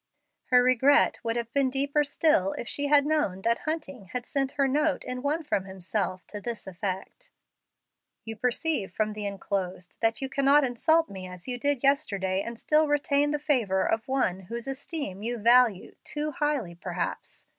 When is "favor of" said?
13.37-14.07